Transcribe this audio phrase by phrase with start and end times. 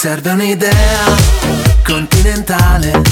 [0.00, 1.16] Serve un'idea
[1.84, 3.02] continentale.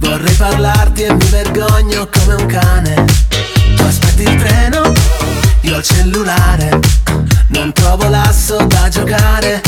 [0.00, 3.04] Vorrei parlarti e mi vergogno come un cane.
[3.76, 4.92] Tu aspetti il treno,
[5.60, 6.80] io ho il cellulare.
[7.50, 9.62] Non trovo l'asso da giocare,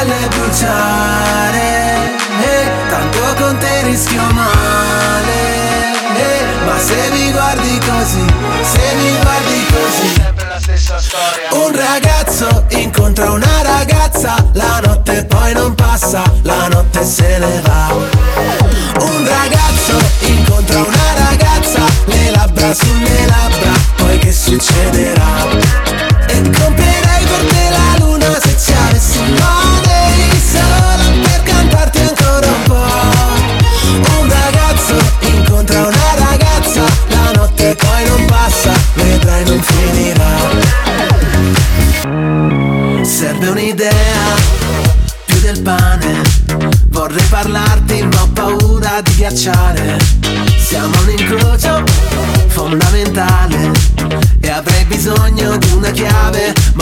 [0.00, 2.18] la pelle bruciare.
[2.42, 5.98] E tanto con te rischio male.
[6.16, 8.24] Eh, ma se mi guardi così,
[8.62, 10.14] se mi guardi così.
[10.14, 11.66] Sempre la stessa storia.
[11.66, 17.79] Un ragazzo incontra una ragazza, la notte poi non passa, la notte se ne va.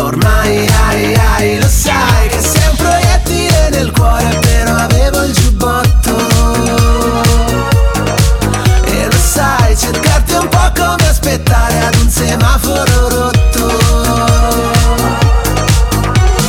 [0.08, 6.16] Ormai ai ai lo sai che sei un proiettile nel cuore, però avevo il giubbotto.
[8.84, 13.66] E lo sai, cercarti un po' come aspettare ad un semaforo rotto.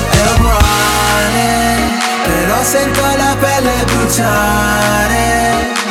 [0.10, 5.28] È uguale, però sento la pelle bruciare.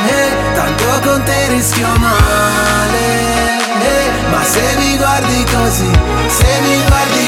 [0.06, 3.26] E tanto con te rischio male.
[3.80, 5.90] Eh, ma se mi guardi così,
[6.28, 7.27] se mi guardi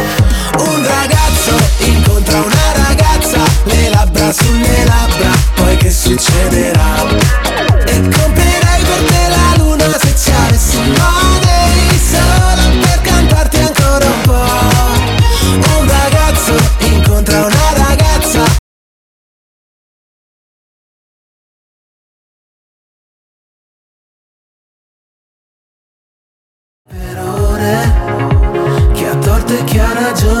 [30.11, 30.40] E chi ha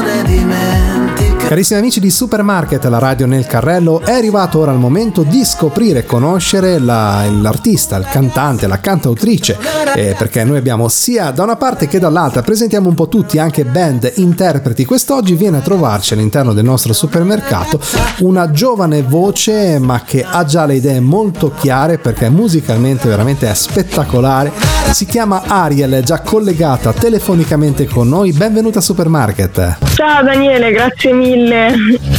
[1.51, 5.99] Carissimi amici di Supermarket, la radio nel carrello, è arrivato ora il momento di scoprire
[5.99, 9.57] e conoscere la- l'artista, il cantante, la cantautrice,
[9.93, 13.65] eh, perché noi abbiamo sia da una parte che dall'altra, presentiamo un po' tutti, anche
[13.65, 14.85] band, interpreti.
[14.85, 17.81] Quest'oggi viene a trovarci all'interno del nostro supermercato
[18.19, 23.53] una giovane voce, ma che ha già le idee molto chiare perché musicalmente veramente è
[23.53, 24.53] spettacolare.
[24.93, 28.31] Si chiama Ariel, già collegata telefonicamente con noi.
[28.31, 29.79] Benvenuta a Supermarket.
[29.95, 31.39] Ciao Daniele, grazie mille.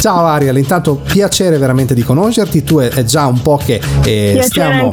[0.00, 4.90] Ciao Ariel, intanto piacere veramente di conoscerti, tu è, già un po' che eh, stiamo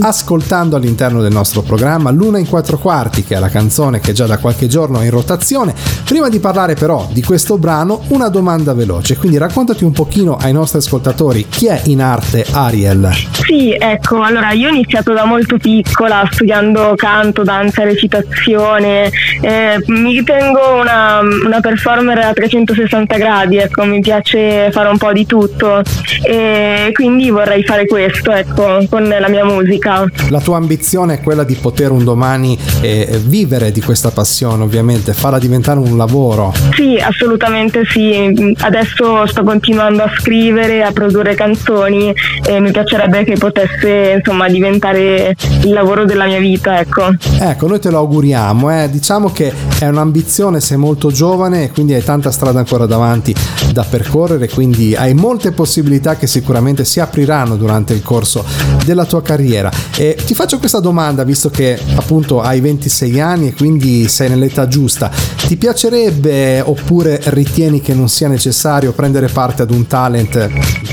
[0.00, 4.26] ascoltando all'interno del nostro programma Luna in quattro quarti, che è la canzone che già
[4.26, 5.74] da qualche giorno è in rotazione.
[6.04, 10.52] Prima di parlare però di questo brano, una domanda veloce, quindi raccontati un pochino ai
[10.52, 13.10] nostri ascoltatori chi è in arte Ariel.
[13.32, 19.10] Sì, ecco, allora io ho iniziato da molto piccola studiando canto, danza, recitazione,
[19.40, 25.12] eh, mi ritengo una, una performer a 360 gradi, ecco, mi piace fare un po'
[25.12, 25.82] di tutto
[26.22, 30.04] e quindi vorrei fare questo, ecco, con la mia musica.
[30.30, 35.12] La tua ambizione è quella di poter un domani eh, vivere di questa passione, ovviamente,
[35.12, 36.52] farla diventare un lavoro.
[36.74, 38.54] Sì, assolutamente sì.
[38.58, 45.34] Adesso sto continuando a scrivere, a produrre canzoni e mi piacerebbe che potesse insomma diventare
[45.62, 47.14] il lavoro della mia vita, ecco.
[47.40, 48.88] Ecco, noi te lo auguriamo, eh.
[48.90, 53.34] diciamo che è un'ambizione, sei molto giovane e quindi hai tanta strada ancora davanti
[53.72, 58.44] da percorrere, quindi hai molte possibilità che sicuramente si apriranno durante il corso
[58.84, 59.70] della tua carriera.
[59.96, 64.66] E ti faccio questa domanda, visto che appunto hai 26 anni e quindi sei nell'età
[64.66, 65.10] giusta,
[65.46, 70.48] ti piacerebbe oppure ritieni che non sia necessario prendere parte ad un talent,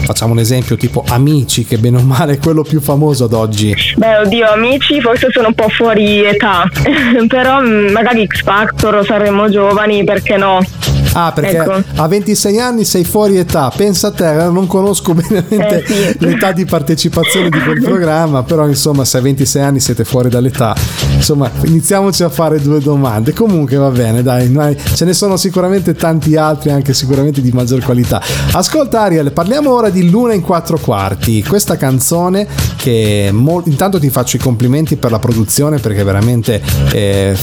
[0.06, 3.75] facciamo un esempio tipo Amici, che bene o male è quello più famoso ad oggi?
[3.95, 6.68] Beh, oddio, amici, forse sono un po' fuori età,
[7.27, 10.59] però mm, magari X Factor o Saremo Giovani, perché no?
[11.13, 11.83] Ah, perché Ecco.
[11.95, 16.25] a 26 anni sei fuori età, pensa a te, eh, non conosco benamente Eh, sì.
[16.25, 20.75] l'età di partecipazione di quel programma, però insomma se a 26 anni siete fuori dall'età,
[21.15, 23.33] insomma iniziamoci a fare due domande.
[23.33, 24.51] Comunque va bene, dai,
[24.95, 28.21] ce ne sono sicuramente tanti altri, anche sicuramente di maggior qualità.
[28.54, 34.09] Ascolta Ariel, parliamo ora di Luna in quattro quarti, questa canzone che mol- intanto ti
[34.09, 36.62] faccio i complimenti per la produzione perché veramente
[36.92, 37.38] eh,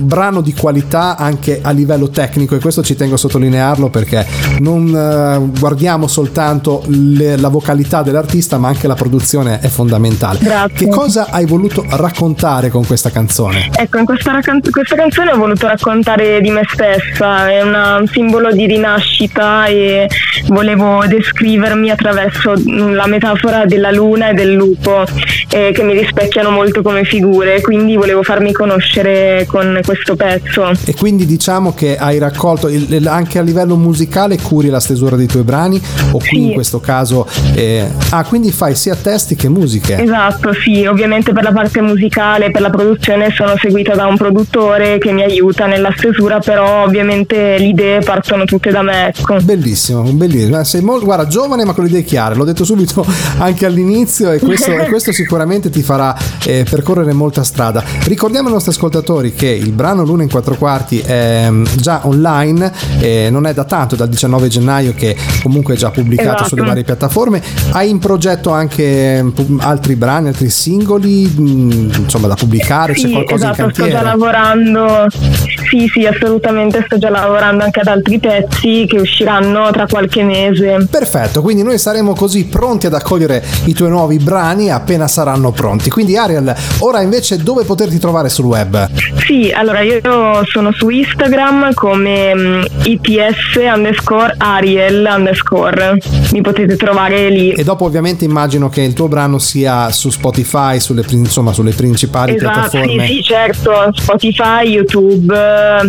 [0.00, 4.26] brano di qualità anche a livello tecnico e questo ci tengo a sottolinearlo perché
[4.60, 10.38] non eh, guardiamo soltanto le- la vocalità dell'artista ma anche la produzione è fondamentale.
[10.40, 10.86] Grazie.
[10.86, 13.70] Che cosa hai voluto raccontare con questa canzone?
[13.74, 18.06] Ecco, in questa, raccan- questa canzone ho voluto raccontare di me stessa, è una- un
[18.06, 20.08] simbolo di rinascita e
[20.48, 25.04] volevo descrivermi attraverso mm, la metafora della luna e del lupo
[25.52, 30.70] eh, che mi rispecchiano molto come figure, quindi volevo farmi conoscere con questo pezzo.
[30.84, 35.26] E quindi diciamo che hai raccolto il- anche a livello musicale curi la stesura dei
[35.26, 35.80] tuoi brani
[36.12, 36.42] o qui Sì.
[36.46, 41.42] in questo caso eh, ah quindi fai sia testi che musiche Esatto, sì, ovviamente per
[41.42, 45.92] la parte musicale, per la produzione sono seguita da un produttore che mi aiuta nella
[45.96, 49.36] stesura, però ovviamente le idee partono tutte da me, ecco.
[49.42, 50.60] Bellissimo, bellissimo.
[50.60, 53.04] Eh, Sei molto, guarda, giovane ma con le idee chiare, l'ho detto subito
[53.38, 57.82] anche all'inizio e questo, e questo sicuramente ti farà eh, percorrere molta strada.
[58.04, 62.70] Ricordiamo ai nostri ascoltatori che il brano Luna in quattro quarti è mm, già online,
[63.00, 66.48] eh, non è da tanto, dal 19 gennaio che comunque è già pubblicato Esatto.
[66.48, 67.42] sulle varie piattaforme.
[67.70, 72.92] Hai in progetto anche mm, altri brani, altri singoli, mm, insomma, da pubblicare?
[72.92, 73.90] C'è Sì, qualcosa in esatto, sto cantiere?
[73.90, 75.06] già lavorando,
[75.70, 80.86] sì sì assolutamente sto già lavorando anche ad altri pezzi che usciranno tra qualche mese.
[80.90, 85.88] Perfetto, quindi noi saremo così pronti ad accogliere i tuoi nuovi brani appena saranno pronti.
[85.88, 88.88] Quindi Ariel, ora invece dove poterti trovare sul web?
[89.26, 95.98] Sì, allora io sono su Instagram come mm, ITS underscore Ariel underscore,
[96.32, 97.52] mi potete trovare lì.
[97.52, 102.36] E dopo ovviamente immagino che il tuo brano sia su Spotify, sulle, insomma, sulle principali
[102.36, 103.06] Esatto, sì, piattaforme.
[103.06, 105.34] sì, certo, Spotify, YouTube,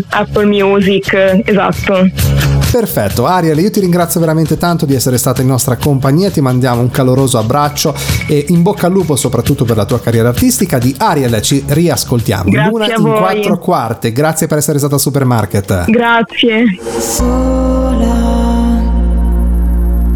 [0.09, 2.61] Apple Music, esatto.
[2.71, 6.79] Perfetto, Ariel, io ti ringrazio veramente tanto di essere stata in nostra compagnia, ti mandiamo
[6.79, 7.94] un caloroso abbraccio
[8.27, 10.77] e in bocca al lupo soprattutto per la tua carriera artistica.
[10.77, 12.50] Di Ariel ci riascoltiamo.
[12.50, 15.83] Grazie Luna a in quattro quarte, grazie per essere stata al Supermarket.
[15.89, 16.79] Grazie.
[16.97, 18.09] sola,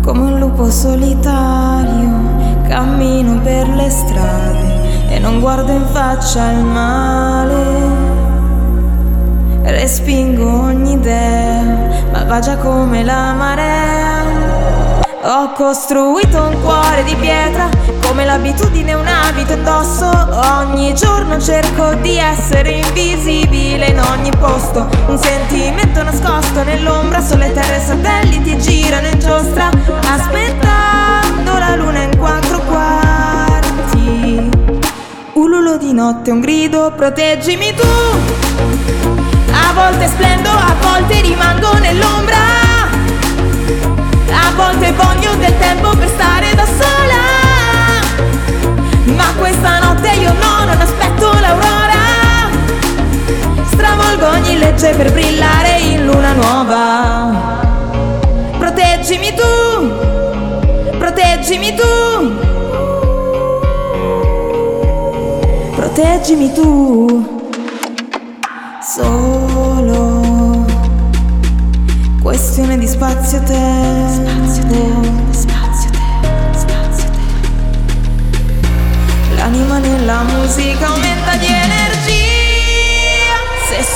[0.02, 2.10] come un lupo solitario,
[2.70, 8.14] cammino per le strade e non guardo in faccia il male.
[9.64, 11.85] Respingo ogni idea,
[12.26, 14.24] malvagia come la marea.
[15.22, 17.70] Ho costruito un cuore di pietra,
[18.02, 20.10] come l'abitudine un abito addosso.
[20.60, 24.88] Ogni giorno cerco di essere invisibile in ogni posto.
[25.08, 29.70] Un sentimento nascosto nell'ombra, sulle terre satelliti girano in giostra,
[30.10, 34.50] aspettando la luna in quattro quarti.
[35.34, 39.25] Ululo di notte, un grido, proteggimi tu.
[39.58, 42.38] A volte splendo, a volte rimango nell'ombra.
[44.30, 47.24] A volte voglio del tempo per stare da sola.
[49.16, 52.04] Ma questa notte io no, non aspetto l'aurora.
[53.72, 57.64] Stravolgo ogni legge per brillare in luna nuova.
[58.58, 59.92] Proteggimi tu,
[60.98, 62.34] proteggimi tu.
[65.76, 67.35] Proteggimi tu.
[68.88, 70.64] Solo
[72.22, 74.22] questione di spazio tempo.
[74.22, 77.48] Spazio tempo, spazio tempo, spazio tempo.
[79.38, 81.65] L'anima nella musica aumenta di energia.
[81.65, 81.65] Se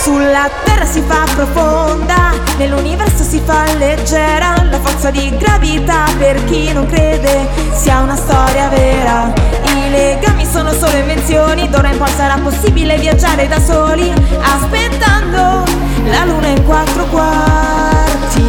[0.01, 4.55] sulla terra si fa profonda, nell'universo si fa leggera.
[4.69, 9.33] La forza di gravità per chi non crede sia una storia vera.
[9.63, 15.65] I legami sono solo invenzioni, d'ora in poi sarà possibile viaggiare da soli, aspettando
[16.05, 18.47] la luna in quattro quarti.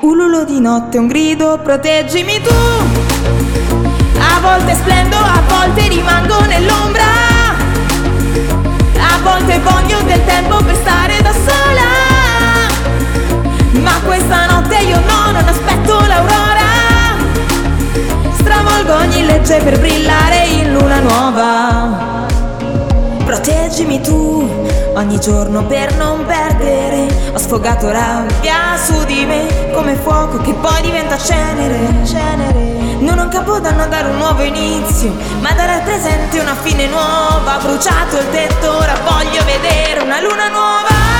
[0.00, 2.54] Ululo di notte, un grido, proteggimi tu.
[4.18, 5.41] A volte splendo, a
[9.52, 11.82] Volte voglio del tempo per stare da sola.
[13.82, 16.70] Ma questa notte io no, non aspetto l'aurora.
[18.38, 22.26] Stravolgo ogni legge per brillare in luna nuova.
[23.24, 24.48] Proteggimi tu
[24.94, 27.08] ogni giorno per non perdere.
[27.34, 32.06] Ho sfogato rabbia su di me come fuoco che poi diventa cenere.
[32.06, 32.91] cenere.
[33.02, 37.58] Non ho capodanno a dare un nuovo inizio, ma dare al presente una fine nuova.
[37.60, 41.11] Bruciato il tetto, ora voglio vedere una luna nuova.